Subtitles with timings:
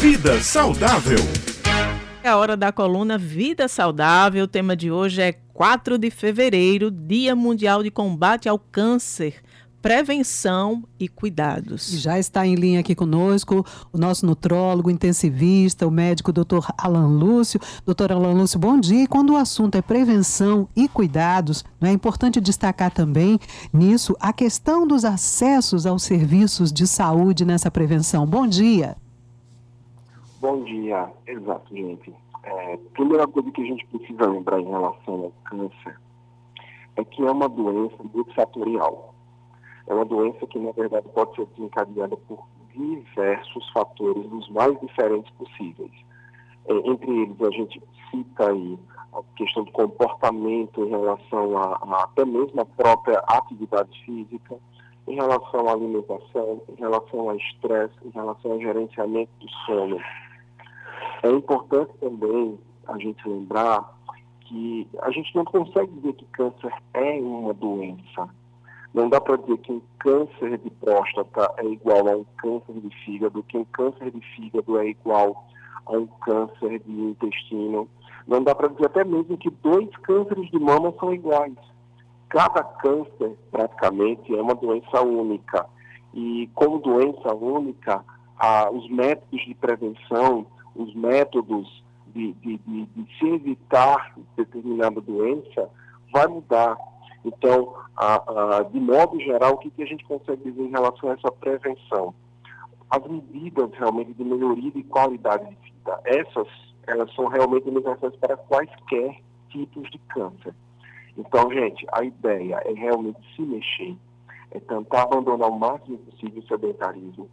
[0.00, 1.18] Vida Saudável.
[2.22, 4.44] É a hora da coluna Vida Saudável.
[4.44, 9.42] O tema de hoje é 4 de fevereiro, Dia Mundial de Combate ao Câncer
[9.82, 11.92] prevenção e cuidados.
[11.92, 16.66] E já está em linha aqui conosco o nosso nutrólogo, intensivista, o médico Dr.
[16.78, 17.60] Alan Lúcio.
[17.84, 19.04] Doutor Alan Lúcio, bom dia.
[19.04, 23.38] E quando o assunto é prevenção e cuidados, não é importante destacar também
[23.70, 28.26] nisso a questão dos acessos aos serviços de saúde nessa prevenção.
[28.26, 28.96] Bom dia.
[30.40, 32.14] Bom dia, exato, gente.
[32.42, 36.00] É, primeira coisa que a gente precisa lembrar em relação ao câncer
[36.96, 39.10] é que é uma doença multifatorial
[39.90, 45.30] é uma doença que, na verdade, pode ser desencadeada por diversos fatores, os mais diferentes
[45.32, 45.90] possíveis.
[46.68, 48.78] É, entre eles, a gente cita aí
[49.12, 54.56] a questão do comportamento em relação a, a até mesmo a própria atividade física,
[55.08, 59.98] em relação à alimentação, em relação ao estresse, em relação ao gerenciamento do sono.
[61.22, 63.94] É importante também a gente lembrar
[64.40, 68.28] que a gente não consegue dizer que câncer é uma doença.
[68.92, 73.04] Não dá para dizer que um câncer de próstata é igual a um câncer de
[73.04, 75.46] fígado, que um câncer de fígado é igual
[75.86, 77.88] a um câncer de intestino.
[78.26, 81.54] Não dá para dizer até mesmo que dois cânceres de mama são iguais.
[82.28, 85.66] Cada câncer, praticamente, é uma doença única.
[86.12, 88.04] E como doença única,
[88.38, 95.68] ah, os métodos de prevenção, os métodos de, de, de, de se evitar determinada doença,
[96.12, 96.76] vai mudar.
[97.24, 101.10] Então, a, a, de modo geral, o que, que a gente consegue dizer em relação
[101.10, 102.14] a essa prevenção?
[102.90, 106.48] As medidas realmente de melhoria de qualidade de vida, essas
[106.86, 110.54] elas são realmente universais para quaisquer tipos de câncer.
[111.16, 113.96] Então, gente, a ideia é realmente se mexer,
[114.50, 117.28] é tentar abandonar o máximo possível o sedentarismo,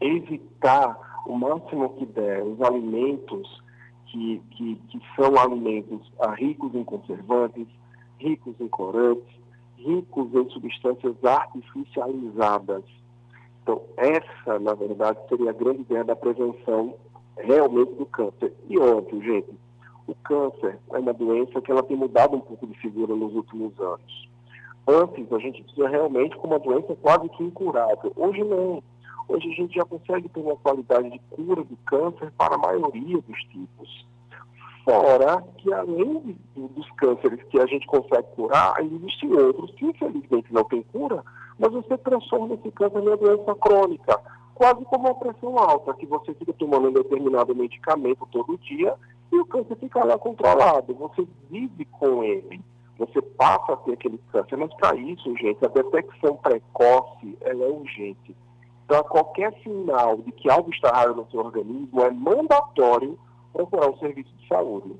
[0.00, 3.62] evitar o máximo que der os alimentos
[4.06, 6.00] que, que, que são alimentos
[6.36, 7.66] ricos em conservantes,
[8.18, 9.40] ricos em corantes,
[9.76, 12.84] ricos em substâncias artificializadas.
[13.62, 16.94] Então, essa, na verdade, seria a grande ideia da prevenção
[17.36, 18.52] realmente do câncer.
[18.68, 19.50] E óbvio, gente,
[20.06, 23.78] o câncer é uma doença que ela tem mudado um pouco de figura nos últimos
[23.78, 24.28] anos.
[24.86, 28.12] Antes, a gente tinha realmente com uma doença quase que incurável.
[28.16, 28.82] Hoje não.
[29.30, 33.22] Hoje a gente já consegue ter uma qualidade de cura do câncer para a maioria
[33.22, 34.04] dos tipos.
[34.84, 40.64] Fora que, além dos cânceres que a gente consegue curar, existem outros que, infelizmente, não
[40.64, 41.22] têm cura,
[41.56, 44.20] mas você transforma esse câncer numa doença crônica,
[44.52, 48.96] quase como uma pressão alta, que você fica tomando um determinado medicamento todo dia
[49.30, 50.92] e o câncer fica lá controlado.
[50.92, 52.60] Você vive com ele,
[52.98, 54.56] você passa a ter aquele câncer.
[54.56, 58.34] Mas, para isso, gente, a detecção precoce ela é urgente.
[58.90, 63.16] Então, qualquer sinal de que algo está errado no seu organismo é mandatório
[63.52, 64.96] procurar um serviço de saúde.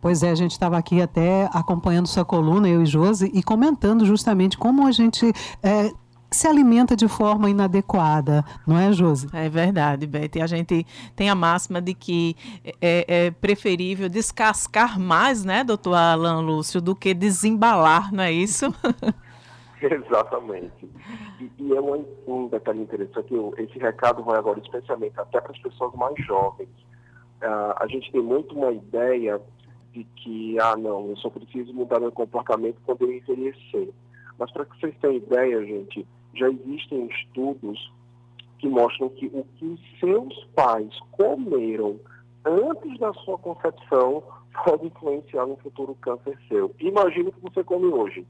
[0.00, 4.06] Pois é, a gente estava aqui até acompanhando sua coluna, eu e Josi, e comentando
[4.06, 5.32] justamente como a gente
[5.64, 5.90] é,
[6.30, 9.26] se alimenta de forma inadequada, não é, Josi?
[9.32, 10.40] É verdade, Beth.
[10.40, 10.86] A gente
[11.16, 12.36] tem a máxima de que
[12.80, 18.72] é, é, preferível descascar mais, né, doutor Alan Lúcio, do que desembalar, não é isso?
[19.90, 20.88] Exatamente.
[21.40, 25.52] E, e é um, um detalhe interessante, eu, esse recado vai agora especialmente até para
[25.52, 26.68] as pessoas mais jovens.
[27.42, 29.40] Uh, a gente tem muito uma ideia
[29.92, 33.88] de que, ah, não, eu só preciso mudar meu comportamento quando eu envelhecer.
[34.38, 37.92] Mas para que vocês tenham ideia, gente, já existem estudos
[38.58, 41.98] que mostram que o que seus pais comeram
[42.44, 44.22] antes da sua concepção
[44.64, 46.74] pode influenciar no futuro câncer seu.
[46.78, 48.26] Imagine o que você come hoje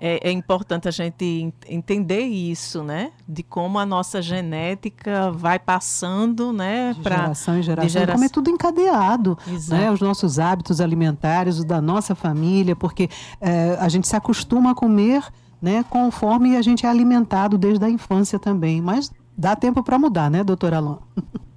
[0.00, 3.12] é, é, importante a gente entender isso, né?
[3.26, 6.92] De como a nossa genética vai passando, né?
[6.94, 7.88] De pra, geração em geração.
[7.88, 8.14] geração.
[8.14, 9.80] Como é tudo encadeado, Exato.
[9.80, 9.90] né?
[9.90, 13.08] Os nossos hábitos alimentares, os da nossa família, porque
[13.40, 15.24] é, a gente se acostuma a comer,
[15.60, 15.84] né?
[15.88, 18.80] Conforme a gente é alimentado desde a infância também.
[18.80, 20.98] Mas dá tempo para mudar, né, doutor Alain?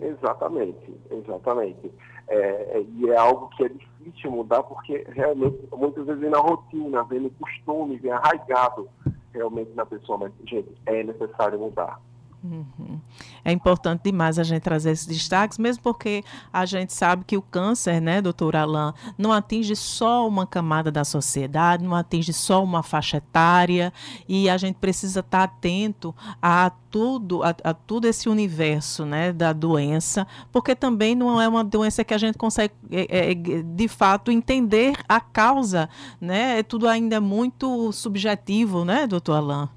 [0.00, 1.90] Exatamente, exatamente.
[2.28, 6.38] É, é, e é algo que é difícil mudar porque realmente muitas vezes vem na
[6.38, 8.88] rotina, vem no costume, vem arraigado
[9.32, 12.00] realmente na pessoa, mas gente, é necessário mudar.
[12.44, 13.00] Uhum.
[13.42, 17.42] É importante demais a gente trazer esses destaques, mesmo porque a gente sabe que o
[17.42, 22.82] câncer, né, doutor Alain, não atinge só uma camada da sociedade, não atinge só uma
[22.82, 23.90] faixa etária,
[24.28, 29.54] e a gente precisa estar atento a tudo, a, a tudo esse universo né, da
[29.54, 34.30] doença, porque também não é uma doença que a gente consegue, é, é, de fato,
[34.30, 35.88] entender a causa,
[36.20, 36.58] né?
[36.58, 39.68] É tudo ainda muito subjetivo, né, doutor Alain?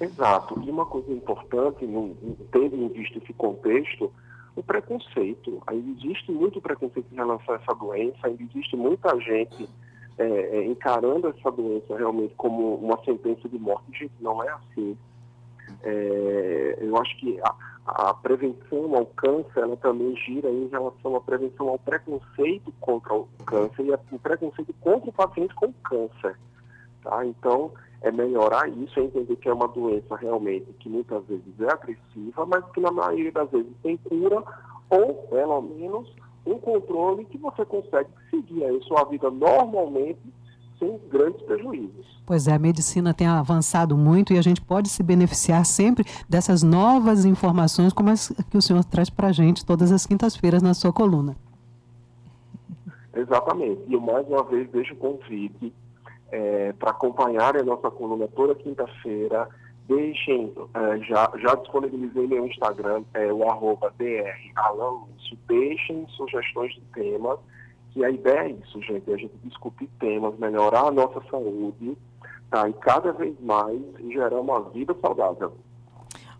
[0.00, 0.60] Exato.
[0.62, 1.86] E uma coisa importante,
[2.50, 4.12] tendo em vista esse contexto,
[4.58, 5.62] o preconceito.
[5.66, 9.68] Ainda existe muito preconceito em relação a essa doença, ainda existe muita gente
[10.18, 13.84] é, é, encarando essa doença realmente como uma sentença de morte.
[13.96, 14.96] Gente, não é assim.
[15.82, 17.54] É, eu acho que a,
[17.86, 23.28] a, prevenção ao câncer ela também gira em relação à prevenção ao preconceito contra o
[23.46, 26.36] câncer e o preconceito contra o paciente com câncer.
[27.02, 27.24] Tá?
[27.24, 27.70] Então,
[28.02, 32.46] é melhorar isso, é entender que é uma doença realmente que muitas vezes é agressiva,
[32.46, 34.42] mas que na maioria das vezes tem cura
[34.90, 36.08] ou, pelo menos,
[36.46, 40.20] um controle que você consegue seguir aí sua vida normalmente
[40.78, 42.06] sem grandes prejuízos.
[42.24, 46.62] Pois é, a medicina tem avançado muito e a gente pode se beneficiar sempre dessas
[46.62, 50.72] novas informações como as que o senhor traz para a gente todas as quintas-feiras na
[50.72, 51.36] sua coluna.
[53.12, 53.82] Exatamente.
[53.88, 55.72] E eu mais uma vez deixo o convite
[56.30, 59.48] é, para acompanhar a nossa coluna toda quinta-feira.
[59.86, 63.92] Deixem, é, já, já disponibilizei meu Instagram, é o arroba.
[65.48, 67.38] Deixem sugestões de temas,
[67.90, 71.96] que a ideia é isso, gente, é a gente discutir temas, melhorar a nossa saúde,
[72.50, 72.68] tá?
[72.68, 75.52] E cada vez mais gerar uma vida saudável.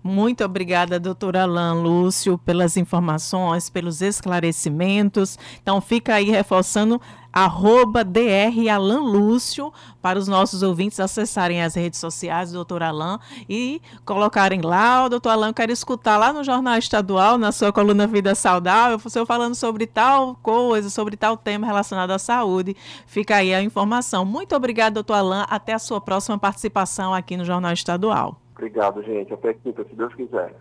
[0.03, 5.37] Muito obrigada, doutora Alain Lúcio, pelas informações, pelos esclarecimentos.
[5.61, 7.01] Então, fica aí reforçando
[7.45, 13.19] arroba DR Alan Lúcio, para os nossos ouvintes acessarem as redes sociais do doutor Alain
[13.49, 17.73] e colocarem lá, o doutor Alain, eu quero escutar lá no Jornal Estadual, na sua
[17.73, 22.77] coluna Vida Saudável, o senhor falando sobre tal coisa, sobre tal tema relacionado à saúde.
[23.07, 24.25] Fica aí a informação.
[24.25, 25.45] Muito obrigada, doutor Alain.
[25.49, 28.37] Até a sua próxima participação aqui no Jornal Estadual.
[28.59, 29.33] Obrigado, gente.
[29.33, 30.53] Até quinta, se Deus quiser.